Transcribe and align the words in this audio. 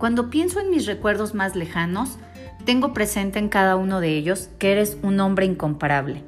Cuando 0.00 0.30
pienso 0.30 0.60
en 0.60 0.70
mis 0.70 0.86
recuerdos 0.86 1.34
más 1.34 1.54
lejanos, 1.54 2.16
tengo 2.64 2.94
presente 2.94 3.38
en 3.38 3.50
cada 3.50 3.76
uno 3.76 4.00
de 4.00 4.16
ellos 4.16 4.48
que 4.58 4.72
eres 4.72 4.96
un 5.02 5.20
hombre 5.20 5.44
incomparable. 5.44 6.24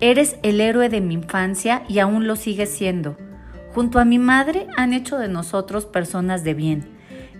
Eres 0.00 0.36
el 0.42 0.62
héroe 0.62 0.88
de 0.88 1.02
mi 1.02 1.12
infancia 1.12 1.82
y 1.90 1.98
aún 1.98 2.26
lo 2.26 2.36
sigues 2.36 2.70
siendo. 2.70 3.18
Junto 3.74 3.98
a 3.98 4.06
mi 4.06 4.18
madre 4.18 4.66
han 4.78 4.94
hecho 4.94 5.18
de 5.18 5.28
nosotros 5.28 5.84
personas 5.84 6.42
de 6.42 6.54
bien. 6.54 6.88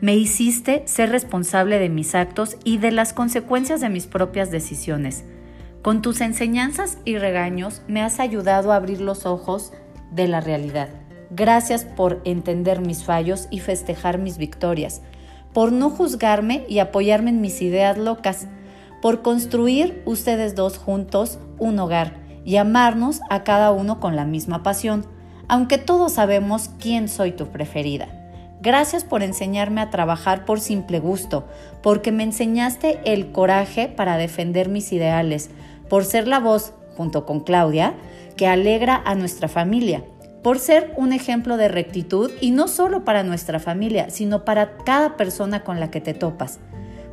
Me 0.03 0.15
hiciste 0.15 0.83
ser 0.85 1.09
responsable 1.09 1.79
de 1.79 1.89
mis 1.89 2.15
actos 2.15 2.59
y 2.65 2.77
de 2.77 2.91
las 2.91 3.15
consecuencias 3.15 3.81
de 3.81 3.89
mis 3.89 4.07
propias 4.07 4.51
decisiones. 4.51 5.25
Con 5.81 6.03
tus 6.03 6.21
enseñanzas 6.21 6.99
y 7.07 7.17
regaños 7.17 7.81
me 7.89 8.03
has 8.03 8.21
ayudado 8.21 8.73
a 8.73 8.77
abrir 8.77 9.01
los 9.01 9.25
ojos 9.25 9.73
de 10.11 10.29
la 10.29 10.43
realidad. 10.43 10.91
Gracias 11.31 11.87
por 11.87 12.21
entender 12.27 12.83
mis 12.83 13.05
fallos 13.05 13.49
y 13.51 13.61
festejar 13.61 14.19
mis 14.19 14.37
victorias 14.37 15.01
por 15.53 15.73
no 15.73 15.91
juzgarme 15.91 16.65
y 16.69 16.79
apoyarme 16.79 17.31
en 17.31 17.41
mis 17.41 17.61
ideas 17.63 17.99
locas, 17.99 18.47
por 19.01 19.23
construir 19.23 20.03
ustedes 20.07 20.55
dos 20.55 20.79
juntos 20.79 21.39
un 21.59 21.79
hogar 21.79 22.15
y 22.45 22.57
amarnos 22.57 23.21
a 23.31 23.45
cada 23.45 23.73
uno 23.73 24.01
con 24.01 24.17
la 24.17 24.25
misma 24.25 24.63
pasión, 24.63 25.07
aunque 25.49 25.79
todos 25.79 26.13
sabemos 26.13 26.71
quién 26.79 27.09
soy 27.09 27.33
tu 27.33 27.49
preferida. 27.49 28.09
Gracias 28.61 29.03
por 29.03 29.25
enseñarme 29.25 29.81
a 29.81 29.91
trabajar 29.91 30.45
por 30.45 30.61
simple 30.61 31.01
gusto, 31.01 31.47
porque 31.83 32.13
me 32.13 32.23
enseñaste 32.23 33.01
el 33.05 33.33
coraje 33.33 33.89
para 33.89 34.17
defender 34.17 34.69
mis 34.69 34.93
ideales, 34.93 35.51
por 35.89 36.05
ser 36.05 36.29
la 36.29 36.39
voz, 36.39 36.73
junto 36.97 37.27
con 37.27 37.41
Claudia, 37.41 37.95
que 38.37 38.47
alegra 38.47 39.03
a 39.05 39.17
nuestra 39.17 39.49
familia, 39.49 40.05
por 40.43 40.59
ser 40.59 40.93
un 40.97 41.13
ejemplo 41.13 41.57
de 41.57 41.69
rectitud 41.69 42.31
y 42.41 42.51
no 42.51 42.69
solo 42.69 43.05
para 43.05 43.23
nuestra 43.23 43.61
familia, 43.61 44.11
sino 44.11 44.45
para 44.45 44.77
cada 44.79 45.17
persona 45.17 45.63
con 45.63 45.81
la 45.81 45.91
que 45.91 46.01
te 46.01 46.15
topas. 46.15 46.59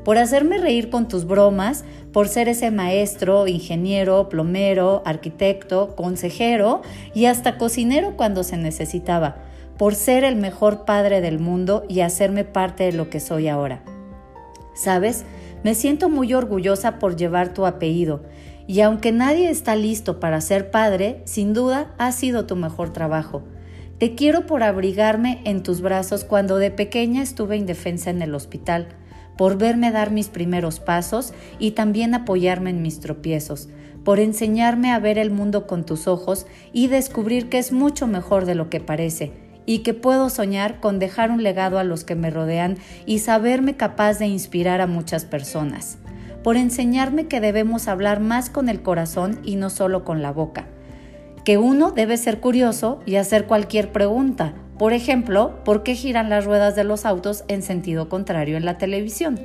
Por 0.03 0.17
hacerme 0.17 0.57
reír 0.57 0.89
con 0.89 1.07
tus 1.07 1.25
bromas, 1.25 1.85
por 2.11 2.27
ser 2.27 2.49
ese 2.49 2.71
maestro, 2.71 3.47
ingeniero, 3.47 4.29
plomero, 4.29 5.03
arquitecto, 5.05 5.95
consejero 5.95 6.81
y 7.13 7.25
hasta 7.25 7.57
cocinero 7.57 8.17
cuando 8.17 8.43
se 8.43 8.57
necesitaba, 8.57 9.37
por 9.77 9.93
ser 9.93 10.23
el 10.23 10.35
mejor 10.35 10.85
padre 10.85 11.21
del 11.21 11.39
mundo 11.39 11.83
y 11.87 11.99
hacerme 11.99 12.43
parte 12.43 12.85
de 12.85 12.93
lo 12.93 13.09
que 13.09 13.19
soy 13.19 13.47
ahora. 13.47 13.83
¿Sabes? 14.73 15.25
Me 15.63 15.75
siento 15.75 16.09
muy 16.09 16.33
orgullosa 16.33 16.99
por 16.99 17.15
llevar 17.15 17.53
tu 17.53 17.65
apellido 17.65 18.21
y 18.69 18.81
aunque 18.81 19.11
nadie 19.11 19.49
está 19.49 19.75
listo 19.75 20.19
para 20.19 20.39
ser 20.41 20.69
padre, 20.69 21.23
sin 21.25 21.55
duda 21.55 21.91
ha 21.97 22.11
sido 22.11 22.45
tu 22.45 22.55
mejor 22.55 22.93
trabajo. 22.93 23.41
Te 23.97 24.13
quiero 24.13 24.45
por 24.45 24.61
abrigarme 24.61 25.41
en 25.43 25.63
tus 25.63 25.81
brazos 25.81 26.23
cuando 26.23 26.57
de 26.57 26.69
pequeña 26.69 27.23
estuve 27.23 27.57
indefensa 27.57 28.11
en 28.11 28.21
el 28.21 28.35
hospital, 28.35 28.89
por 29.39 29.57
verme 29.57 29.89
dar 29.89 30.11
mis 30.11 30.27
primeros 30.27 30.79
pasos 30.79 31.33
y 31.57 31.71
también 31.71 32.13
apoyarme 32.13 32.69
en 32.69 32.83
mis 32.83 32.99
tropiezos, 32.99 33.69
por 34.03 34.19
enseñarme 34.19 34.91
a 34.91 34.99
ver 34.99 35.17
el 35.17 35.31
mundo 35.31 35.65
con 35.65 35.83
tus 35.83 36.07
ojos 36.07 36.45
y 36.71 36.89
descubrir 36.89 37.49
que 37.49 37.57
es 37.57 37.71
mucho 37.71 38.05
mejor 38.05 38.45
de 38.45 38.53
lo 38.53 38.69
que 38.69 38.79
parece 38.79 39.31
y 39.65 39.79
que 39.79 39.95
puedo 39.95 40.29
soñar 40.29 40.79
con 40.79 40.99
dejar 40.99 41.31
un 41.31 41.41
legado 41.41 41.79
a 41.79 41.83
los 41.83 42.03
que 42.03 42.13
me 42.13 42.29
rodean 42.29 42.77
y 43.07 43.17
saberme 43.17 43.77
capaz 43.77 44.19
de 44.19 44.27
inspirar 44.27 44.79
a 44.79 44.85
muchas 44.85 45.25
personas 45.25 45.97
por 46.43 46.57
enseñarme 46.57 47.27
que 47.27 47.41
debemos 47.41 47.87
hablar 47.87 48.19
más 48.19 48.49
con 48.49 48.69
el 48.69 48.81
corazón 48.81 49.39
y 49.43 49.55
no 49.55 49.69
solo 49.69 50.03
con 50.03 50.21
la 50.21 50.31
boca, 50.31 50.67
que 51.43 51.57
uno 51.57 51.91
debe 51.91 52.17
ser 52.17 52.39
curioso 52.39 52.99
y 53.05 53.15
hacer 53.15 53.45
cualquier 53.45 53.91
pregunta. 53.91 54.53
Por 54.77 54.93
ejemplo, 54.93 55.63
¿por 55.65 55.83
qué 55.83 55.95
giran 55.95 56.29
las 56.29 56.45
ruedas 56.45 56.75
de 56.75 56.83
los 56.83 57.05
autos 57.05 57.43
en 57.47 57.61
sentido 57.61 58.07
contrario 58.07 58.55
en 58.55 58.65
la 58.65 58.77
televisión? 58.77 59.39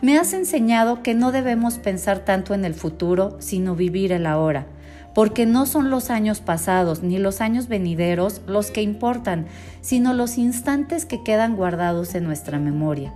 Me 0.00 0.16
has 0.16 0.32
enseñado 0.32 1.02
que 1.02 1.14
no 1.14 1.32
debemos 1.32 1.78
pensar 1.78 2.20
tanto 2.20 2.54
en 2.54 2.64
el 2.64 2.74
futuro, 2.74 3.36
sino 3.40 3.74
vivir 3.74 4.12
el 4.12 4.26
ahora, 4.26 4.66
porque 5.14 5.44
no 5.44 5.66
son 5.66 5.90
los 5.90 6.08
años 6.08 6.40
pasados 6.40 7.02
ni 7.02 7.18
los 7.18 7.40
años 7.40 7.68
venideros 7.68 8.40
los 8.46 8.70
que 8.70 8.82
importan, 8.82 9.46
sino 9.80 10.14
los 10.14 10.38
instantes 10.38 11.04
que 11.04 11.22
quedan 11.22 11.56
guardados 11.56 12.14
en 12.14 12.24
nuestra 12.24 12.58
memoria 12.58 13.12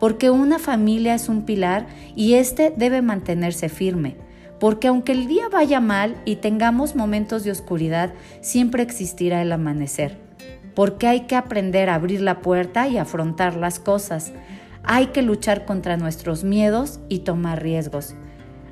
porque 0.00 0.30
una 0.30 0.58
familia 0.58 1.14
es 1.14 1.28
un 1.28 1.42
pilar 1.42 1.86
y 2.16 2.34
éste 2.34 2.72
debe 2.76 3.02
mantenerse 3.02 3.68
firme, 3.68 4.16
porque 4.58 4.88
aunque 4.88 5.12
el 5.12 5.28
día 5.28 5.48
vaya 5.48 5.78
mal 5.78 6.16
y 6.24 6.36
tengamos 6.36 6.96
momentos 6.96 7.44
de 7.44 7.52
oscuridad, 7.52 8.14
siempre 8.40 8.82
existirá 8.82 9.42
el 9.42 9.52
amanecer, 9.52 10.18
porque 10.74 11.06
hay 11.06 11.20
que 11.26 11.36
aprender 11.36 11.90
a 11.90 11.94
abrir 11.94 12.22
la 12.22 12.40
puerta 12.40 12.88
y 12.88 12.96
afrontar 12.96 13.54
las 13.54 13.78
cosas, 13.78 14.32
hay 14.82 15.08
que 15.08 15.22
luchar 15.22 15.66
contra 15.66 15.98
nuestros 15.98 16.42
miedos 16.42 17.00
y 17.10 17.20
tomar 17.20 17.62
riesgos. 17.62 18.14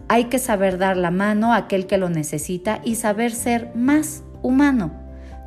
Hay 0.08 0.24
que 0.24 0.38
saber 0.38 0.78
dar 0.78 0.96
la 0.96 1.10
mano 1.10 1.52
a 1.52 1.56
aquel 1.56 1.86
que 1.86 1.98
lo 1.98 2.08
necesita 2.08 2.80
y 2.82 2.94
saber 2.94 3.30
ser 3.30 3.70
más 3.74 4.24
humano 4.40 4.97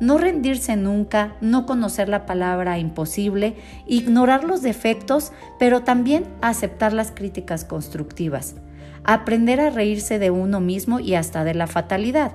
no 0.02 0.18
rendirse 0.18 0.74
nunca, 0.74 1.36
no 1.40 1.64
conocer 1.64 2.08
la 2.08 2.26
palabra 2.26 2.76
imposible, 2.80 3.54
ignorar 3.86 4.42
los 4.42 4.60
defectos, 4.60 5.32
pero 5.60 5.82
también 5.84 6.24
aceptar 6.40 6.92
las 6.92 7.12
críticas 7.12 7.64
constructivas, 7.64 8.56
aprender 9.04 9.60
a 9.60 9.70
reírse 9.70 10.18
de 10.18 10.32
uno 10.32 10.58
mismo 10.58 10.98
y 10.98 11.14
hasta 11.14 11.44
de 11.44 11.54
la 11.54 11.68
fatalidad, 11.68 12.32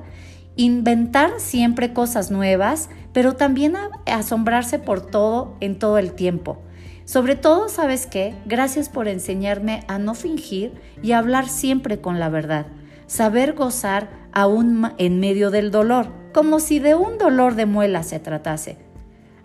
inventar 0.56 1.32
siempre 1.40 1.92
cosas 1.92 2.32
nuevas, 2.32 2.90
pero 3.12 3.36
también 3.36 3.76
asombrarse 4.06 4.80
por 4.80 5.02
todo 5.02 5.58
en 5.60 5.78
todo 5.78 5.98
el 5.98 6.14
tiempo. 6.14 6.62
Sobre 7.04 7.36
todo, 7.36 7.68
¿sabes 7.68 8.08
qué? 8.08 8.34
Gracias 8.46 8.88
por 8.88 9.10
enseñarme 9.10 9.84
a 9.90 10.00
no 10.00 10.14
fingir 10.14 10.72
y 11.04 11.12
hablar 11.12 11.50
siempre 11.50 12.00
con 12.00 12.18
la 12.18 12.30
verdad, 12.30 12.68
saber 13.08 13.52
gozar 13.52 14.10
aún 14.32 14.94
en 14.98 15.20
medio 15.20 15.52
del 15.52 15.70
dolor 15.70 16.27
como 16.38 16.60
si 16.60 16.78
de 16.78 16.94
un 16.94 17.18
dolor 17.18 17.56
de 17.56 17.66
muela 17.66 18.04
se 18.04 18.20
tratase. 18.20 18.78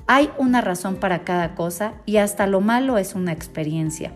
Hay 0.06 0.28
una 0.36 0.60
razón 0.60 0.96
para 0.96 1.24
cada 1.24 1.54
cosa 1.54 1.94
y 2.04 2.18
hasta 2.18 2.46
lo 2.46 2.60
malo 2.60 2.98
es 2.98 3.14
una 3.14 3.32
experiencia. 3.32 4.12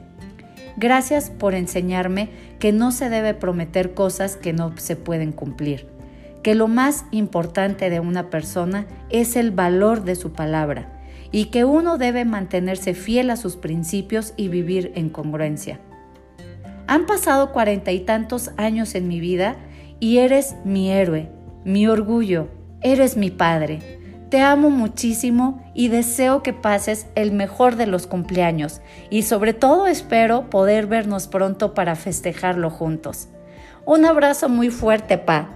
Gracias 0.77 1.31
por 1.31 1.55
enseñarme 1.55 2.29
que 2.59 2.73
no 2.73 2.93
se 2.93 3.09
debe 3.09 3.33
prometer 3.33 3.95
cosas 3.95 4.37
que 4.37 4.53
no 4.53 4.77
se 4.77 4.95
pueden 4.95 5.33
cumplir, 5.33 5.89
que 6.43 6.55
lo 6.55 6.69
más 6.69 7.07
importante 7.13 7.89
de 7.89 8.01
una 8.01 8.29
persona 8.29 8.85
es 9.09 9.37
el 9.37 9.53
valor 9.53 10.05
de 10.05 10.15
su 10.15 10.35
palabra 10.35 11.01
y 11.33 11.47
que 11.47 11.65
uno 11.65 11.97
debe 11.97 12.27
mantenerse 12.27 12.93
fiel 12.93 13.31
a 13.31 13.37
sus 13.37 13.57
principios 13.57 14.35
y 14.37 14.49
vivir 14.49 14.93
en 14.97 15.09
congruencia. 15.09 15.81
Han 16.89 17.07
pasado 17.07 17.53
cuarenta 17.55 17.91
y 17.93 18.01
tantos 18.01 18.51
años 18.59 18.95
en 18.95 19.09
mi 19.09 19.19
vida 19.19 19.57
y 19.99 20.19
eres 20.19 20.57
mi 20.67 20.91
héroe, 20.91 21.31
mi 21.65 21.89
orgullo, 21.89 22.49
Eres 22.83 23.17
mi 23.17 23.31
Padre. 23.31 23.81
Te 24.29 24.41
amo 24.41 24.69
muchísimo 24.69 25.65
y 25.73 25.89
deseo 25.89 26.43
que 26.43 26.53
pases 26.53 27.07
el 27.15 27.33
mejor 27.33 27.77
de 27.77 27.87
los 27.87 28.07
cumpleaños 28.07 28.83
y 29.09 29.23
sobre 29.23 29.55
todo 29.55 29.87
espero 29.87 30.51
poder 30.51 30.87
vernos 30.87 31.27
pronto 31.27 31.75
para 31.75 31.95
festejarlo 31.95 32.69
juntos. 32.69 33.29
Un 33.87 34.05
abrazo 34.05 34.49
muy 34.49 34.71
fuerte, 34.71 35.17
Pa. 35.17 35.56